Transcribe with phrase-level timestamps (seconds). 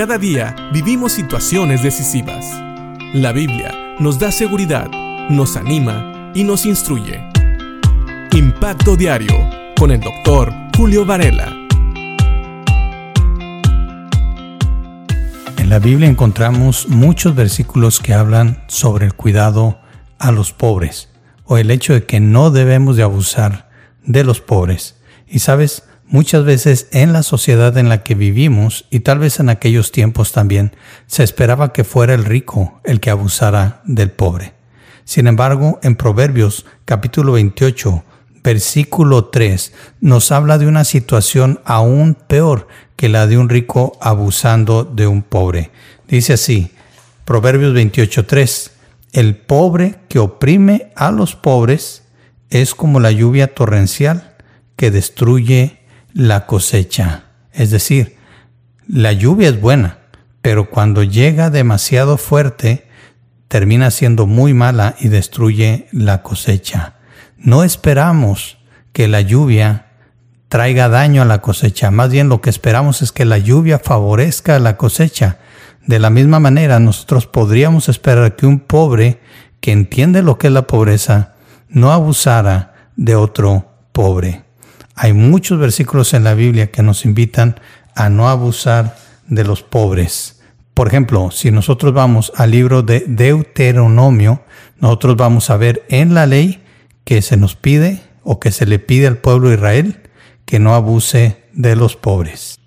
[0.00, 2.46] Cada día vivimos situaciones decisivas.
[3.12, 4.88] La Biblia nos da seguridad,
[5.28, 7.22] nos anima y nos instruye.
[8.32, 9.34] Impacto Diario
[9.78, 11.54] con el doctor Julio Varela.
[15.58, 19.80] En la Biblia encontramos muchos versículos que hablan sobre el cuidado
[20.18, 21.10] a los pobres
[21.44, 23.68] o el hecho de que no debemos de abusar
[24.06, 24.96] de los pobres.
[25.28, 29.48] Y sabes, Muchas veces en la sociedad en la que vivimos, y tal vez en
[29.48, 30.72] aquellos tiempos también,
[31.06, 34.54] se esperaba que fuera el rico el que abusara del pobre.
[35.04, 38.02] Sin embargo, en Proverbios capítulo 28,
[38.42, 44.82] versículo 3, nos habla de una situación aún peor que la de un rico abusando
[44.82, 45.70] de un pobre.
[46.08, 46.72] Dice así,
[47.24, 48.72] Proverbios 28, 3,
[49.12, 52.02] el pobre que oprime a los pobres
[52.50, 54.34] es como la lluvia torrencial
[54.74, 55.79] que destruye
[56.12, 57.24] la cosecha.
[57.52, 58.16] Es decir,
[58.86, 59.98] la lluvia es buena,
[60.42, 62.88] pero cuando llega demasiado fuerte,
[63.48, 66.94] termina siendo muy mala y destruye la cosecha.
[67.36, 68.58] No esperamos
[68.92, 69.86] que la lluvia
[70.48, 74.58] traiga daño a la cosecha, más bien lo que esperamos es que la lluvia favorezca
[74.58, 75.38] la cosecha.
[75.86, 79.20] De la misma manera, nosotros podríamos esperar que un pobre
[79.60, 81.34] que entiende lo que es la pobreza
[81.68, 84.44] no abusara de otro pobre.
[85.02, 87.58] Hay muchos versículos en la Biblia que nos invitan
[87.94, 88.98] a no abusar
[89.28, 90.42] de los pobres.
[90.74, 94.42] Por ejemplo, si nosotros vamos al libro de Deuteronomio,
[94.78, 96.62] nosotros vamos a ver en la ley
[97.04, 100.02] que se nos pide o que se le pide al pueblo de Israel
[100.44, 102.60] que no abuse de los pobres.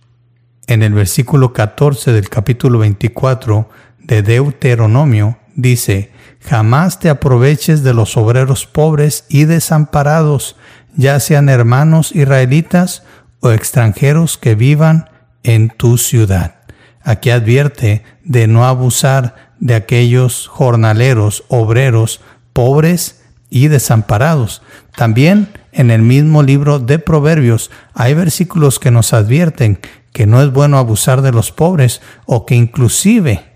[0.66, 6.12] En el versículo 14 del capítulo 24 de Deuteronomio dice,
[6.42, 10.56] Jamás te aproveches de los obreros pobres y desamparados,
[10.96, 13.04] ya sean hermanos israelitas
[13.40, 15.10] o extranjeros que vivan
[15.44, 16.56] en tu ciudad.
[17.02, 22.22] Aquí advierte de no abusar de aquellos jornaleros, obreros,
[22.54, 24.62] pobres y desamparados.
[24.96, 29.80] También en el mismo libro de Proverbios hay versículos que nos advierten
[30.14, 33.54] que no es bueno abusar de los pobres o que inclusive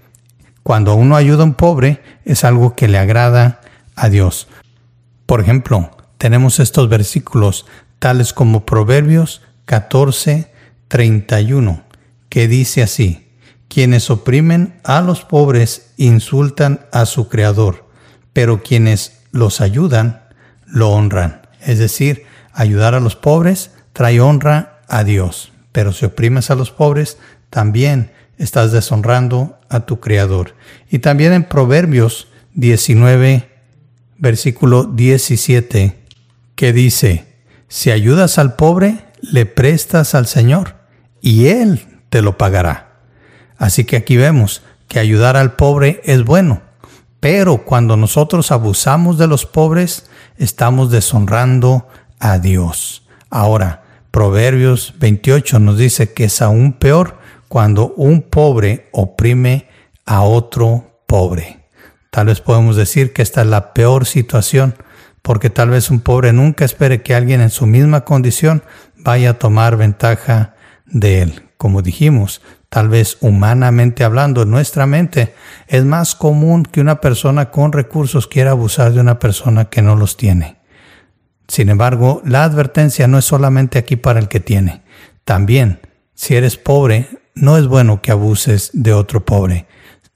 [0.64, 3.62] cuando uno ayuda a un pobre es algo que le agrada
[3.96, 4.50] a Dios.
[5.26, 7.66] Por ejemplo, tenemos estos versículos
[8.00, 10.52] tales como Proverbios 14,
[10.88, 11.84] 31,
[12.30, 13.28] que dice así,
[13.68, 17.86] quienes oprimen a los pobres insultan a su Creador,
[18.34, 20.24] pero quienes los ayudan
[20.66, 21.42] lo honran.
[21.62, 26.72] Es decir, ayudar a los pobres trae honra a Dios, pero si oprimes a los
[26.72, 27.18] pobres,
[27.50, 30.56] también estás deshonrando a tu Creador.
[30.90, 33.50] Y también en Proverbios 19,
[34.18, 36.07] versículo 17,
[36.58, 37.28] que dice,
[37.68, 40.76] si ayudas al pobre, le prestas al Señor
[41.22, 42.98] y Él te lo pagará.
[43.58, 46.64] Así que aquí vemos que ayudar al pobre es bueno,
[47.20, 51.88] pero cuando nosotros abusamos de los pobres, estamos deshonrando
[52.20, 53.06] a Dios.
[53.30, 57.20] Ahora, Proverbios 28 nos dice que es aún peor
[57.50, 59.68] cuando un pobre oprime
[60.08, 61.68] a otro pobre.
[62.10, 64.74] Tal vez podemos decir que esta es la peor situación
[65.28, 68.64] porque tal vez un pobre nunca espere que alguien en su misma condición
[68.96, 70.56] vaya a tomar ventaja
[70.86, 71.44] de él.
[71.58, 75.36] Como dijimos, tal vez humanamente hablando, nuestra mente
[75.68, 79.98] es más común que una persona con recursos quiera abusar de una persona que no
[79.98, 80.60] los tiene.
[81.50, 84.84] Sin embargo, la advertencia no es solamente aquí para el que tiene.
[85.26, 85.82] También,
[86.14, 89.68] si eres pobre, no es bueno que abuses de otro pobre.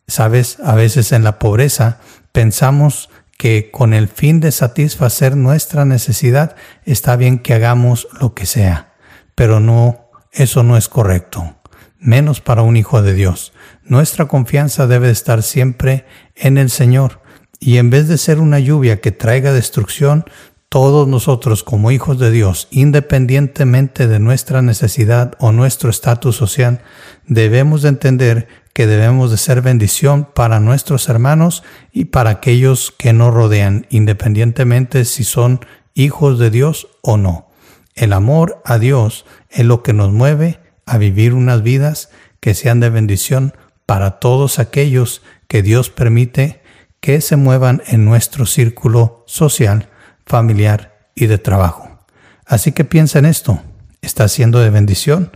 [0.07, 1.99] Sabes, a veces en la pobreza
[2.31, 3.09] pensamos
[3.41, 8.93] que con el fin de satisfacer nuestra necesidad está bien que hagamos lo que sea,
[9.33, 11.55] pero no, eso no es correcto,
[11.97, 13.51] menos para un hijo de Dios.
[13.83, 17.23] Nuestra confianza debe estar siempre en el Señor
[17.59, 20.25] y en vez de ser una lluvia que traiga destrucción,
[20.69, 26.83] todos nosotros como hijos de Dios, independientemente de nuestra necesidad o nuestro estatus social,
[27.25, 28.47] debemos de entender
[28.87, 35.23] debemos de ser bendición para nuestros hermanos y para aquellos que nos rodean, independientemente si
[35.23, 35.59] son
[35.93, 37.49] hijos de Dios o no.
[37.95, 42.79] El amor a Dios es lo que nos mueve a vivir unas vidas que sean
[42.79, 43.53] de bendición
[43.85, 46.61] para todos aquellos que Dios permite
[47.01, 49.89] que se muevan en nuestro círculo social,
[50.25, 51.99] familiar y de trabajo.
[52.45, 53.61] Así que piensa en esto.
[54.01, 55.31] ¿Estás siendo de bendición?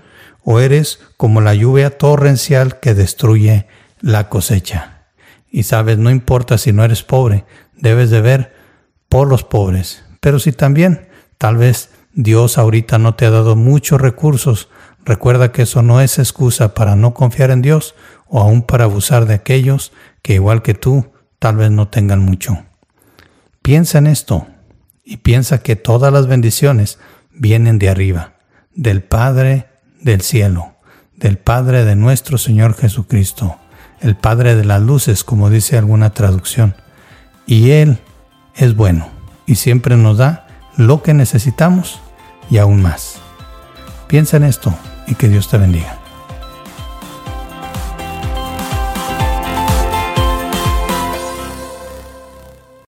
[0.46, 3.68] O eres como la lluvia torrencial que destruye
[4.00, 5.08] la cosecha.
[5.52, 7.44] Y sabes, no importa si no eres pobre,
[7.74, 8.56] debes de ver
[9.10, 10.06] por los pobres.
[10.22, 14.70] Pero si también tal vez Dios ahorita no te ha dado muchos recursos,
[15.06, 17.94] Recuerda que eso no es excusa para no confiar en Dios
[18.28, 19.94] o aún para abusar de aquellos
[20.24, 22.66] que igual que tú tal vez no tengan mucho.
[23.62, 24.48] Piensa en esto
[25.04, 26.98] y piensa que todas las bendiciones
[27.32, 28.34] vienen de arriba,
[28.74, 29.68] del Padre
[30.06, 30.76] del cielo,
[31.16, 33.58] del Padre de nuestro Señor Jesucristo,
[34.02, 36.76] el Padre de las luces, como dice alguna traducción.
[37.48, 37.98] Y Él
[38.56, 39.10] es bueno
[39.48, 40.48] y siempre nos da
[40.78, 42.00] lo que necesitamos
[42.52, 43.16] y aún más.
[44.08, 44.76] Piensa en esto
[45.08, 46.05] y que Dios te bendiga.